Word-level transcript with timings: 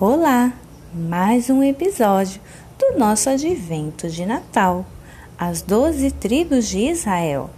Olá, 0.00 0.52
mais 0.94 1.50
um 1.50 1.60
episódio 1.60 2.40
do 2.78 2.96
nosso 2.96 3.28
advento 3.28 4.08
de 4.08 4.24
Natal, 4.24 4.86
as 5.36 5.60
doze 5.60 6.12
tribos 6.12 6.68
de 6.68 6.88
Israel. 6.88 7.50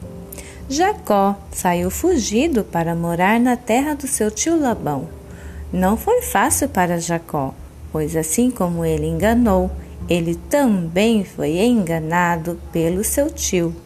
Jacó 0.66 1.36
saiu 1.52 1.90
fugido 1.90 2.64
para 2.64 2.94
morar 2.94 3.38
na 3.38 3.58
terra 3.58 3.92
do 3.92 4.06
seu 4.06 4.30
tio 4.30 4.58
Labão. 4.58 5.06
Não 5.70 5.98
foi 5.98 6.22
fácil 6.22 6.70
para 6.70 6.98
Jacó, 6.98 7.52
pois 7.92 8.16
assim 8.16 8.50
como 8.50 8.86
ele 8.86 9.06
enganou, 9.06 9.70
ele 10.08 10.34
também 10.34 11.22
foi 11.24 11.58
enganado 11.58 12.58
pelo 12.72 13.04
seu 13.04 13.30
tio. 13.30 13.76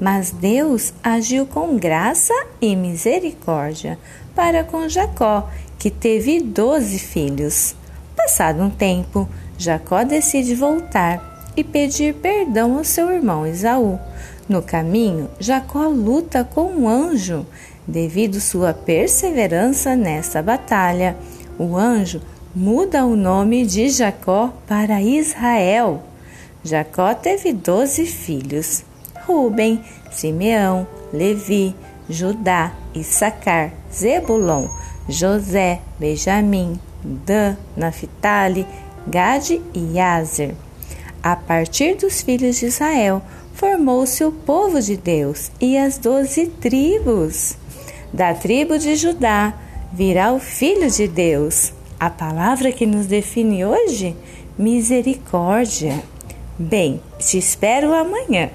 Mas 0.00 0.30
Deus 0.30 0.94
agiu 1.02 1.44
com 1.44 1.76
graça 1.76 2.32
e 2.62 2.74
misericórdia 2.74 3.98
para 4.34 4.64
com 4.64 4.88
Jacó, 4.88 5.46
que 5.78 5.90
teve 5.90 6.40
doze 6.40 6.98
filhos. 6.98 7.78
Passado 8.16 8.62
um 8.62 8.70
tempo, 8.70 9.28
Jacó 9.58 10.04
decide 10.04 10.54
voltar 10.54 11.52
e 11.56 11.64
pedir 11.64 12.14
perdão 12.14 12.78
ao 12.78 12.84
seu 12.84 13.10
irmão 13.10 13.46
Esaú. 13.46 13.98
No 14.48 14.62
caminho, 14.62 15.28
Jacó 15.38 15.86
luta 15.86 16.44
com 16.44 16.64
um 16.64 16.88
anjo. 16.88 17.46
Devido 17.86 18.40
sua 18.40 18.72
perseverança 18.72 19.96
nessa 19.96 20.42
batalha, 20.42 21.16
o 21.58 21.76
anjo 21.76 22.20
muda 22.54 23.04
o 23.04 23.16
nome 23.16 23.64
de 23.64 23.88
Jacó 23.88 24.52
para 24.66 25.02
Israel. 25.02 26.02
Jacó 26.64 27.14
teve 27.14 27.52
doze 27.52 28.06
filhos: 28.06 28.84
Ruben, 29.26 29.80
Simeão, 30.10 30.86
Levi, 31.12 31.74
Judá, 32.08 32.72
Issacar, 32.94 33.72
Zebulon, 33.92 34.68
José, 35.08 35.80
Benjamim, 35.98 36.78
Dan, 37.02 37.56
Naphtali, 37.76 38.66
Gade 39.06 39.60
e 39.74 39.98
Azer. 39.98 40.54
A 41.22 41.36
partir 41.36 41.96
dos 41.96 42.22
filhos 42.22 42.56
de 42.56 42.66
Israel, 42.66 43.22
formou-se 43.54 44.24
o 44.24 44.32
povo 44.32 44.80
de 44.80 44.96
Deus 44.96 45.50
e 45.60 45.76
as 45.76 45.98
doze 45.98 46.46
tribos. 46.46 47.56
Da 48.12 48.34
tribo 48.34 48.78
de 48.78 48.96
Judá 48.96 49.54
virá 49.92 50.32
o 50.32 50.38
Filho 50.38 50.90
de 50.90 51.06
Deus. 51.06 51.72
A 51.98 52.08
palavra 52.08 52.72
que 52.72 52.86
nos 52.86 53.06
define 53.06 53.64
hoje? 53.64 54.16
Misericórdia. 54.58 56.02
Bem, 56.58 57.00
te 57.18 57.38
espero 57.38 57.92
amanhã. 57.94 58.50